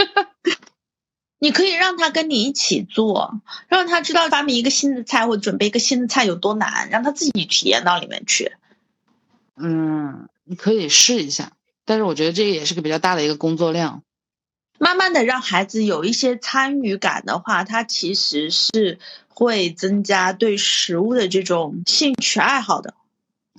[1.40, 8.52] 你可以让他跟你一起做，让他知道发明一个新的菜或准备一个新的菜有多难，让他自己体验到里面去。
[9.57, 11.53] 嗯，你可以试一下，
[11.85, 14.03] 但是我觉得这个也是个比较大的一个工作量。
[14.79, 22.92] 慢慢的让孩子有一些参与感的话，他其实是会增加对食物的这种兴趣爱好的。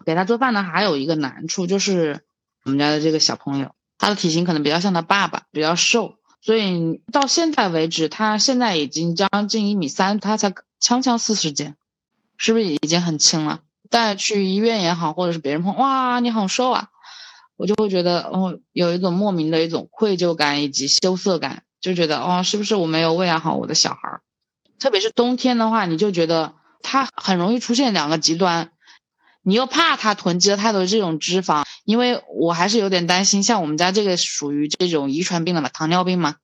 [0.05, 2.21] 给他做饭呢，还有一个难处就是
[2.63, 11.73] 我们家的这个小朋友，他的体型可能比较像他爸爸，比较瘦，所以到现在为止，他现在已经将近一米三，他才锵锵四十斤，
[12.38, 13.62] 是不是已经很轻了？
[13.89, 16.89] 带去医院也好，或者是别人碰，哇，你好瘦啊！
[17.56, 24.21] 我就会觉得，哦，有一种莫名的一种愧疚感以及羞涩感，就觉得，哦，是不是我没有喂养好我的小孩儿？
[24.80, 28.69] 特别是冬天的话，你就觉得他很容易出现两个极端，
[29.41, 36.36] 你又怕他囤积了太多这种脂肪，因为我还是有点担心，像我们家这个属于这种遗传病了嘛，糖尿病嘛，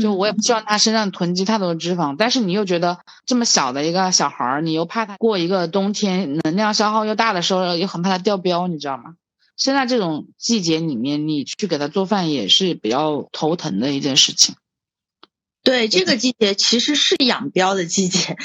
[0.00, 9.14] 就我也不希望他身上囤积太多的脂肪，但是你又觉得这么小的一个小孩儿，你又怕他过一个冬天能量消耗又大的时候，又很怕他掉膘，你知道吗？
[9.56, 14.54] 现在这种季节里面，你去给他做饭也是比较头疼的一件事情。
[15.64, 18.36] 对，这个季节其实是养膘的季节，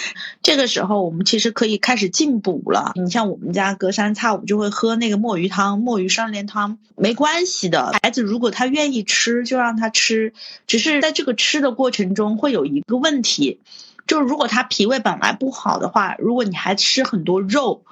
[0.44, 2.92] 这个时候我们其实可以开始进补了。
[2.96, 7.92] 你像我们家隔三差五就会喝那个墨鱼汤、墨鱼双莲汤，没关系的。
[8.04, 10.34] 孩子如果他愿意吃，就让他吃。
[10.68, 13.62] 只是在这个吃的过程中会有一个问题，
[14.06, 17.84] 就是如果他脾胃本来不好的话，如果你还吃很多肉。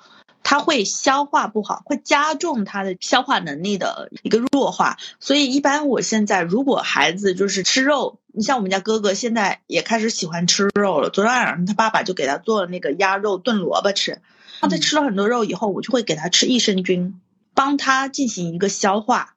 [0.48, 4.98] 它会消化不好，会加重他的消化能力的一个弱化。
[5.20, 11.10] 所以一般我现在如果孩子就是吃肉，你像我们家哥哥现在也开始喜欢吃肉了。
[11.10, 14.22] 昨天晚上他爸爸就给他做了那个鸭肉炖萝卜吃。
[14.62, 17.20] 他在吃了很多肉以后，我就会给他吃益生菌，
[17.56, 19.34] 帮他进行一个消化。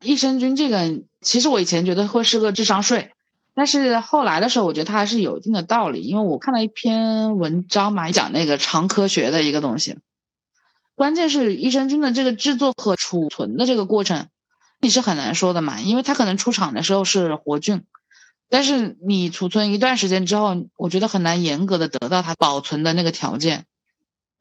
[0.00, 3.10] 益生菌这个，其实我以前觉得会是个智商税，
[3.52, 6.02] 但是后来的时候，我觉得它还是有一定的道理。
[6.02, 9.96] 因为我看了一篇文章嘛，讲那个肠科学的一个东西。
[10.96, 14.28] 关键是益生菌的这个制作和储存的这个过程，
[14.80, 17.84] 你是很难说的嘛，因为它可能出厂的时候是活菌，
[18.48, 23.66] 但是你储存一段时间之后，我觉得很难严格的得到它保存的那个条件，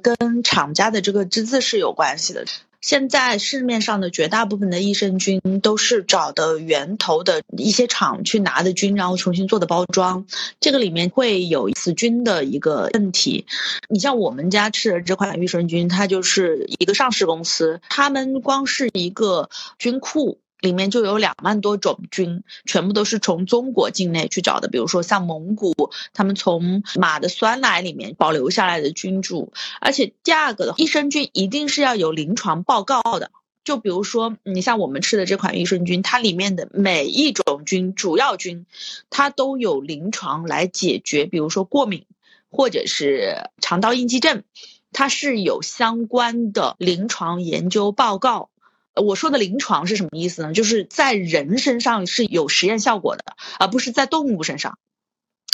[0.02, 2.46] 跟厂家的这个资质是有关系的。
[2.86, 10.28] 现在市面上的绝大部分的益生菌都是找的源头的一些厂去拿的菌，然后重新做的包装，
[10.60, 13.48] 这个里面会有死菌的一个问题。
[13.89, 20.38] 你像我们家吃的这款益生菌，它就是一个上市公司，他们光是一个菌库。
[20.60, 24.68] 里面就有两万多种菌，全部都是从中国境内去找的。
[24.68, 33.32] 比如说像蒙古，他们从马的酸奶里面保留下来的菌株，而且第二个的益生菌一定是要有临床报告的。
[33.63, 38.65] 就比如说你像我们吃的这款益生菌，它里面的每一种菌，主要菌，
[39.10, 42.06] 它都有临床来解决，比如说过敏
[42.50, 44.44] 或者是肠道应激症，
[44.91, 48.50] 它是有相关的临床研究报告。
[48.95, 50.53] 我说的临床是什么意思呢？
[50.53, 53.23] 就是在人身上是有实验效果的，
[53.60, 54.77] 而不是在动物身上。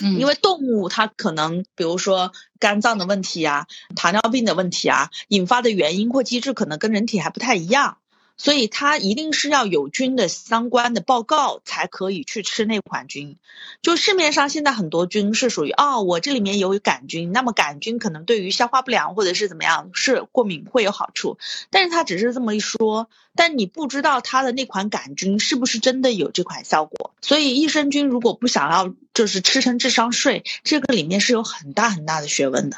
[0.04, 7.98] 嗯，因为动物它可能，比如说肝脏的问题啊、糖尿病的问题啊，引发的原因或机制可能跟人体还不太一样。
[8.42, 13.38] 所以它一定是要有菌的相关的报告才可以去吃那款菌。
[13.84, 21.38] 就市面上现在很多菌是属于哦，我这里面有杆菌，那么杆菌可能对于消化不良或者是怎么样是过敏会有好处，
[21.70, 27.14] 但是它只是这么一说，但你不知道它的那款杆菌是不是真的有这款效果。
[27.22, 32.78] 所以益生菌如果不想要就是吃成智商税，这个里面是有很大很大的学问的。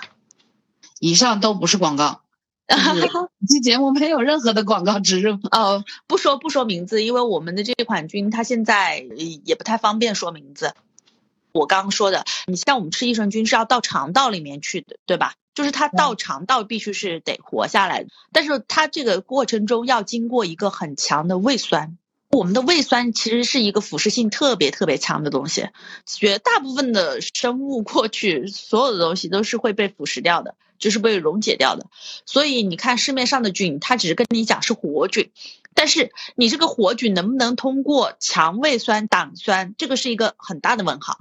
[1.00, 2.23] 以上都不是广告。
[2.68, 5.38] 本期节目没有任何的广告植入。
[5.52, 9.06] 哦，不说不说名字，因为我们的这款菌它现在
[9.44, 10.74] 也不太方便说名字。
[11.52, 15.34] 我刚刚说的，你像我们吃益生菌是要到肠道里面去的，对吧？
[15.54, 21.98] 就是它到肠道必须是得活下来的，但是它这个过程中要经过一个很强的胃酸。
[22.34, 25.70] 我们的胃酸其实是一个腐蚀性特别特别强的东西，
[26.04, 31.86] 绝大部分的生物过去所有的东西都是会被腐蚀掉的，就是被溶解掉的。
[32.26, 35.30] 所以你看市面上的菌，它只是跟你讲是活菌，
[35.76, 41.20] 但是你这个活菌能不能通过强胃酸、胆酸，这个是一个很大的问号。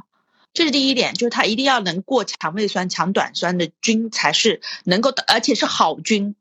[0.54, 6.36] 这是第一点，就是它一定要能过强胃酸、强胆酸的菌才是能够，而且是好菌。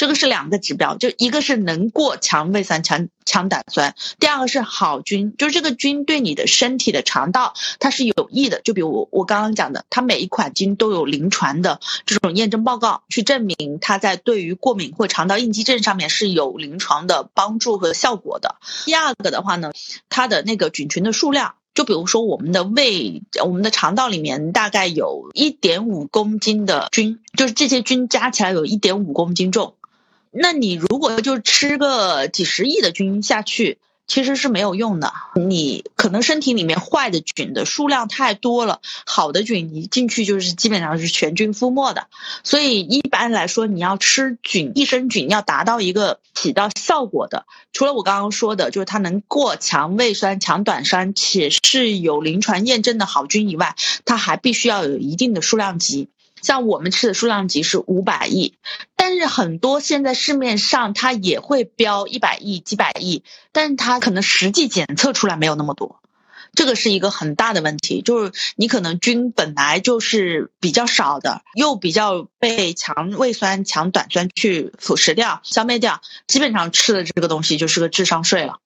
[0.00, 8.62] 这个是两个指标，就一个是能过强胃酸、强强胆酸，第二个是好菌，就是这个菌对你的身体的肠道它是有益的。
[8.62, 18.56] 就比如我我刚刚讲的，它每一款菌都有临床的这种验证报告，去证明它在对于过敏或肠道应激症上面是有临床的帮助和效果的。
[18.86, 19.70] 第二个的话呢，
[20.08, 29.74] 它的那个菌群的数量，就比如说我们的胃、我们的肠道里面大概有一点五公斤的菌，就是这些菌加起来有一点五公斤重。
[30.30, 35.12] 那你如果就吃个几十亿的菌下去，其实是没有用的。
[35.36, 42.06] 你可能身体里面坏的菌的数量太多了，好的菌你进去就是基本上是全军覆没的。
[42.42, 53.74] 所以一般来说，你要吃菌益生菌，要达到一个起到效果的，除了我刚刚说的，就是它能过强胃酸、强短酸，且是有临床验证的好菌以外，
[54.04, 56.08] 它还必须要有一定的数量级。
[56.42, 58.54] 像我们吃的数量级是五百亿，
[58.96, 63.22] 但是很多现在市面上它也会标一百亿、几百亿，
[63.52, 66.00] 但是它可能实际检测出来没有那么多，
[66.54, 68.02] 这个是一个很大的问题。
[68.02, 78.58] 就是你可能菌本来就是比较少的，又比较被强胃酸、强胆酸去腐蚀掉、消灭掉，基本上吃的这个东西就是个智商税了。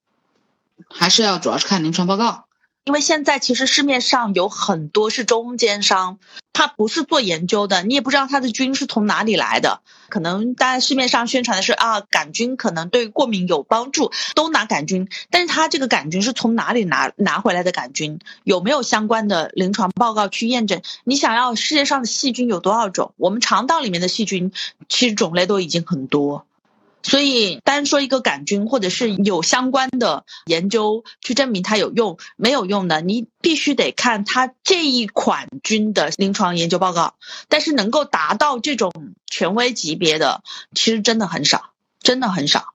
[0.89, 2.44] 还是要主要是看临床报告。
[2.85, 6.19] 因为现在其实市面上有很多是中间商，
[6.53, 9.81] 他不是做研究的，你也不知道他的菌是从哪里来的。
[10.11, 18.19] 可能大家市面上宣传的是啊，杆菌可能对过敏有帮助，都拿杆菌，但是他这个杆菌是从哪里拿拿回来的杆菌？
[18.43, 20.83] 有没有相关的临床报告去验证？
[21.05, 23.15] 你想要世界上的细菌有多少种？
[23.17, 24.53] 我们肠道里面的细菌
[24.91, 26.45] 其实种类都已经很多。
[27.05, 37.15] 所以单说一个杆菌，或者是有相关的研究去证明它有用没有用的，你必须得看它这一款菌的临床研究报告。
[37.49, 38.91] 但是能够达到这种
[39.27, 40.43] 权威级别的，
[40.75, 42.73] 其实真的很少，真的很少。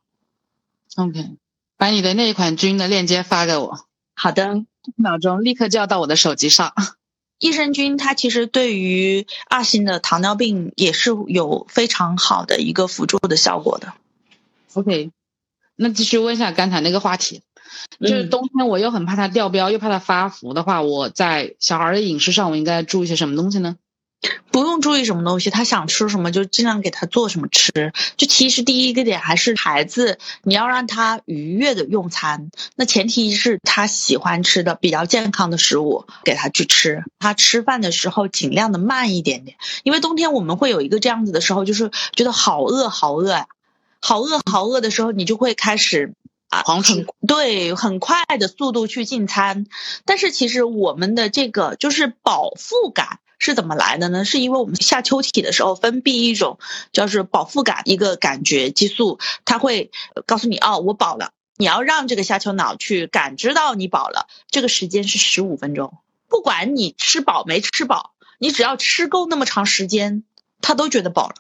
[0.95, 1.32] OK，
[1.75, 3.80] 把你的那一款菌的链接发给我。
[4.13, 6.73] 好的，一秒钟立刻就要到我的手机上。
[7.39, 13.93] 益生菌它其实对于二型的糖尿病也是有非常好的一个辅助的效果的。
[14.74, 15.11] OK，
[15.76, 17.41] 那继续问一下刚才那个话题，
[17.99, 23.78] 就是冬天我又很怕它掉膘，又怕它发福的话，我在小孩的饮食上我应该注意些什么东西呢？
[24.51, 27.93] 不用注意什么东西，他想吃什么就尽量给他做什么吃。
[28.17, 37.05] 就其实第一个点还是孩子，你要让他愉悦的用餐，那前提是他喜欢吃的比较健康的食物给他去吃。
[37.17, 43.47] 他吃饭的时候尽量的慢一点点，因为冬天我们会有一个这样子的时候，就是觉得好饿好饿呀。
[44.01, 46.13] 好饿好饿的时候，你就会开始
[46.49, 49.65] 啊，很对，很快的速度去进餐。
[50.05, 54.25] 但是其实我们的这个就是饱腹感是怎么来的呢？
[54.25, 56.59] 是因为我们下丘体的时候分泌一种
[56.91, 59.91] 叫是饱腹感一个感觉激素，它会
[60.25, 61.31] 告诉你哦，我饱了。
[61.57, 65.97] 你要让这个下丘脑去感知到你饱了，这个时间是十五分钟。
[66.29, 70.23] 不管你吃饱没吃饱，你只要吃够那么长时间，
[70.61, 71.35] 它都觉得饱了。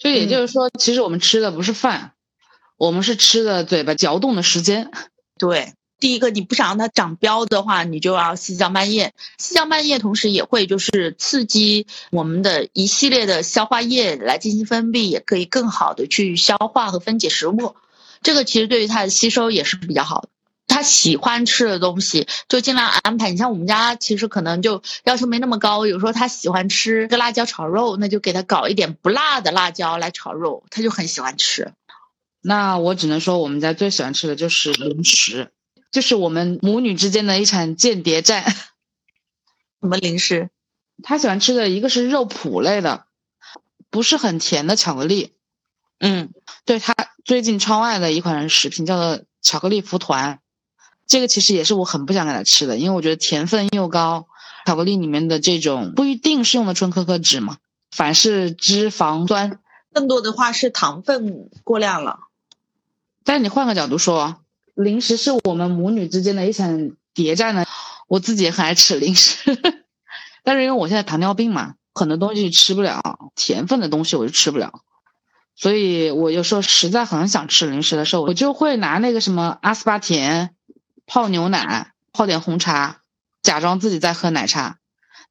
[0.00, 2.12] 就也就是说，其实我们吃的不是饭，
[2.78, 4.90] 我们是吃的嘴巴嚼动的时间。
[5.38, 9.12] 对，第一个你不想让它长膘的话，你就要细嚼慢咽。
[9.36, 17.76] 细嚼慢咽同时也会就是刺激我们的一系列的消化液来进行分泌，也可以更好的去消化和分解食物。
[18.22, 20.28] 这个其实对于它的吸收也是比较好的。
[20.80, 23.30] 他喜欢吃的东西就尽量安排。
[23.30, 31.74] 你像我们家其实可能就要求没那么高，有时候他喜欢吃个辣椒炒肉，那就给他搞一点不辣的辣椒来炒肉，他就很喜欢吃。
[32.40, 35.52] 那我只能说我们家最喜欢吃的就是零食，
[35.92, 38.50] 就是我们母女之间的一场间谍战。
[39.82, 40.48] 什么零食？
[41.02, 43.04] 他喜欢吃的一个是肉脯类的，
[43.90, 45.34] 不是很甜的巧克力。
[45.98, 46.30] 嗯，
[46.64, 50.40] 对他最近超爱的一款食品叫做巧克力福团。
[51.10, 54.28] 这个其实也是我很不想给他吃的，因为我觉得甜分又高，
[54.64, 57.56] 巧克力里面的这种不一定是用的纯可可脂嘛，
[57.90, 59.58] 反是脂肪酸，
[59.92, 62.20] 更多的话是糖分过量了。
[63.24, 64.36] 但是你换个角度说，
[64.74, 67.66] 零食是我们母女之间的一场谍战呢。
[68.06, 69.56] 我自己也很爱吃零食，
[70.42, 74.80] 但是因为我现在糖尿病嘛，很多东西吃不了，甜分的东西我就吃不了，
[75.54, 80.56] 所以我有时候实在很想吃零食的时候，我就会拿那个什么阿斯巴甜
[81.12, 83.00] 泡牛奶，泡点红茶，
[83.42, 84.78] 假装自己在喝奶茶。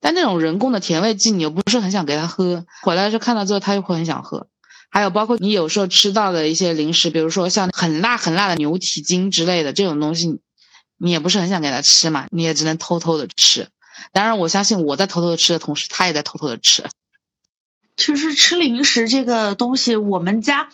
[0.02, 4.48] 但那种人工的甜味剂，你又不是很想给他喝，回来就看到之后他又会很想喝。
[4.90, 10.42] 还有包括你有时候吃到的一些零食，比如说像很辣很辣的牛蹄筋之类的这种东西。
[11.02, 13.70] 你也不是很想给他吃嘛，你也只能偷偷的吃。
[14.12, 16.84] 当然，我相信我在偷偷的吃的同时，他也在偷偷的吃。
[17.96, 20.68] 其实吃零食这个东西，我们家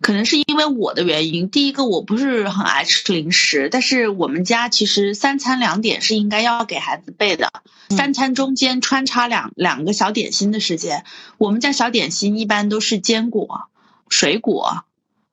[0.00, 1.48] 可能是因为我的原因。
[1.48, 7.52] 第一个，我不是很爱吃零食，但是我们家其实三餐两点是应该要给孩子备的，
[7.90, 11.04] 三餐中间穿插两两个小点心的时间。
[11.38, 13.68] 我们家小点心一般都是坚果、
[14.08, 14.84] 水果、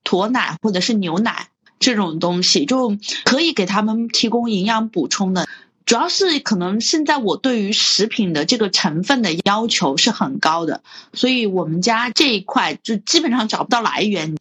[0.04, 1.48] 驼奶或者是牛奶。
[1.80, 5.46] 这种东西就可以给他们提供营养补充的，
[5.86, 10.82] 主要是可能现在我对于食品的这个成分的要求是很高的，
[11.14, 14.36] 所以我们家这一块就基本上找不到来源。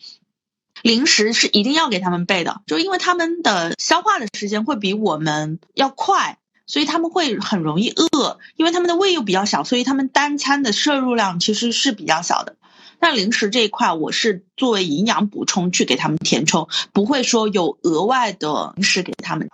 [0.82, 12.57] 零食是一定要给他们备的，就因为他们的消化的时间会比我们要快，所以他们会很容易饿，因为他们的胃又比较小，所以他们单餐的摄入量其实是比较小的。
[12.99, 19.51] 那零食这一块，我是作为营养补充去给他们填充，不会说有额外的零食给他们。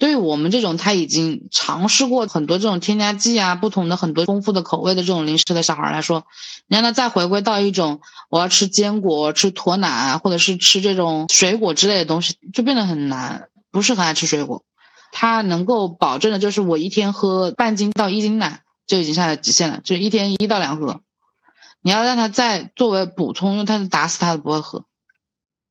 [0.00, 6.24] 对于我们这种他已经尝试过很多这种添加剂啊、不同的很多丰富的口味的这种零食的小孩来说，
[6.66, 13.46] 你让他再回归到一种我要吃坚果、吃驼奶或者是吃这种水果之类的东西，就变得很难。
[13.72, 14.64] 不是很爱吃水果，
[15.12, 21.02] 他能够保证的就是我一天喝半斤到一斤奶就已经下了极限了，就一天一到两盒。
[21.80, 24.86] 你要让他再作为补充，用他打死他都不会喝。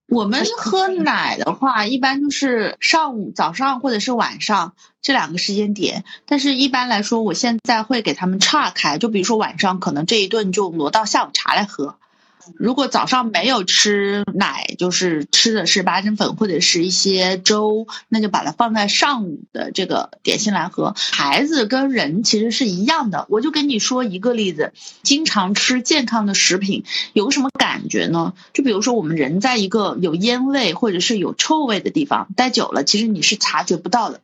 [0.09, 6.03] 我们喝奶的话，一般就是上午、早上或者是晚上这两个时间点。
[6.25, 11.95] 但是一般来说，我现在会给他们岔开，就比如说晚上可能这一顿就挪到下午茶来喝。
[12.57, 20.93] 如果早上没有吃奶，就是吃的是八珍粉或者是一些粥，那就把它放在上午的这个点心来喝。
[20.95, 24.73] 孩子跟人其实是一样的，我就跟你说一个例子：
[25.03, 26.83] 经常吃健康的食品
[27.13, 28.33] 有什么感觉呢？
[28.53, 34.21] 就比如说我们人在一个有烟味或者是有臭味的地方待久了，其实你是察觉不到的。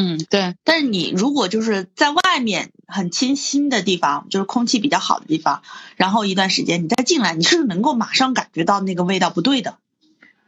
[0.00, 0.54] 嗯，对。
[0.62, 5.62] 但是你如果就是在外面很清新的地方，就是空气比较好的地方，
[5.96, 9.78] 然后一段时间你再进来，你是能够马上感觉到那个味道不对的。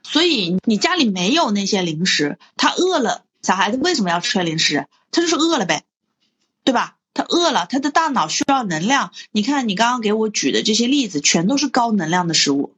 [0.05, 4.87] 所以你家里没有那些零食，他饿了，小孩子为什么要吃零食？
[5.11, 5.83] 他就是饿了呗，
[6.63, 6.95] 对吧？
[7.13, 9.11] 他饿了，他的大脑需要能量。
[9.33, 12.73] 你看你刚刚给我举的这些例子，全都是高能量的食物，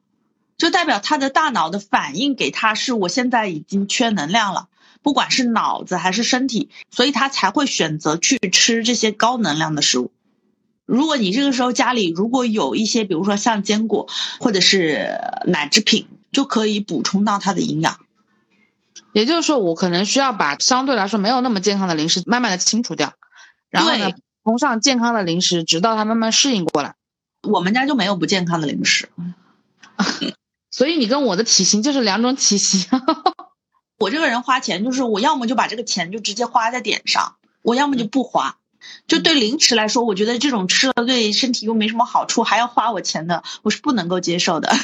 [0.57, 4.69] 就代表他的大脑的反应给他是我现在已经缺能量了。
[5.03, 10.11] 不管是脑子还是身体，所以他才会选择去吃这些高能量的食物。
[10.87, 14.09] 如果你这个时候家里如果有一些，比如说像坚果
[14.41, 17.99] 或者是奶制品，就可以补充到它的营养。
[19.13, 23.13] 也就是说，我可能需要把相对来说没有那么健康的零食慢慢的清除掉，
[23.71, 26.95] 然后呢，补上健康的零食，直到它慢慢适应过来。
[27.43, 29.09] 我们家就没有不健康的零食，
[30.71, 32.89] 所以你跟我的体型就是两种体型。
[34.03, 38.57] 我这个人花钱，就是我要么就把这个钱就直接花在点上，我要么就不花。
[39.07, 44.75] 就对零食来说，我觉得这种吃了对身体又没什么好处，还要花我钱的，我是不能够接受的。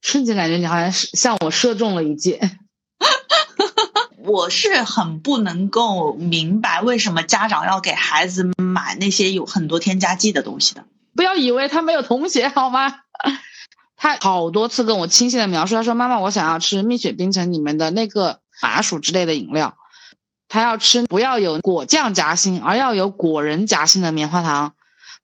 [0.00, 2.60] 瞬间感觉你好像是向我射中了一箭。
[4.24, 10.84] 我是很不能够明白为什么家长要给孩子买那些有很多添加剂的东西的。
[11.16, 13.00] 不要以为他没有同学好吗？
[14.02, 19.76] 他好多次跟我清晰的描述，他说：“妈妈，我想要吃蜜雪冰城里面的那个麻薯之类的饮料，
[20.48, 24.72] 他要吃不要有果酱夹心，而要有果仁夹心的棉花糖。”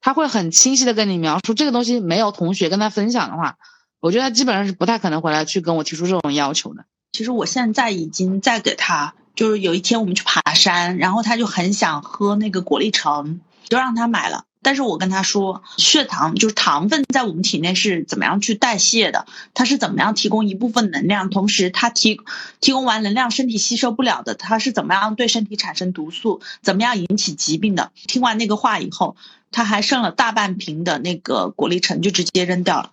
[0.00, 3.56] 他会很清晰的跟你描述这个东西，没有同学跟他分享的话，
[3.98, 6.84] 我觉得他基本上是不太可能回来去跟我提出这种要求的。
[7.10, 14.44] 其实我现在已经在给他，就是有一天我们去爬山，然后他就很想喝那个果粒橙，就让他买了。
[14.60, 22.20] 但是我跟他说，血糖就是糖分在我们体内是怎么样去代谢的，它是怎么样提供一部分能量，同时它提
[22.60, 27.92] 提供完能量，身体吸收不了的，它是怎么样对身体产生毒素，怎么样引起疾病的。
[27.94, 29.16] 听完那个话以后，
[29.52, 32.90] 他还剩了大半瓶的那个果粒橙，就直接扔掉了。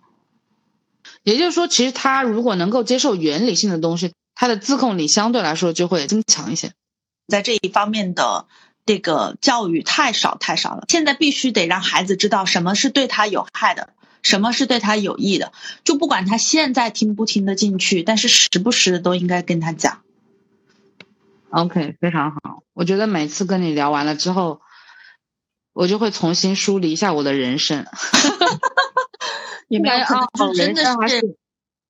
[1.23, 6.73] 也就是说，其实他如果能够接受原理性的东西，他的自控力相对来说就会增强一些，
[7.27, 8.45] 在这一方面的。
[8.85, 10.85] 这个教育太少太少了。
[10.87, 13.89] 现在必须得让孩子知道什么是对他有害的，
[14.21, 15.51] 什么是对他有益的。
[15.83, 20.01] 就不管他现在听不听得进去，但是时不时的都应该跟他讲。
[21.49, 22.63] OK，非常好。
[22.73, 24.61] 我觉得每次跟你聊完了之后，
[25.73, 27.85] 我就会重新梳理一下我的人生。
[29.67, 31.37] 你没有可能真的是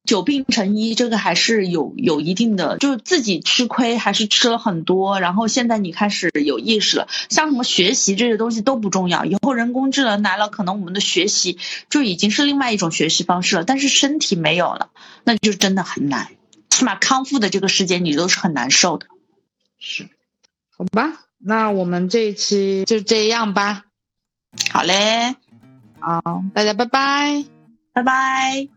[0.06, 7.08] 久病成医，这个还是有有一定的，就是自己吃亏还是吃了很多，然后现在你开始有意识了。
[7.30, 11.58] 像什么学习这些东西都不重要，以后人工智能来了，可能我们的学习
[11.90, 13.64] 就已经是另外一种学习方式了。
[13.64, 14.90] 但是身体没有了，
[15.24, 16.30] 那就真的很难。
[16.70, 19.08] 起码康复的这个时间，你都是很难受的。
[19.80, 20.10] 是，
[20.78, 23.84] 好吧，那我们这一期就这样吧。
[24.72, 25.36] 好嘞，
[26.00, 27.46] 好，大家拜拜。
[27.94, 28.75] 拜拜。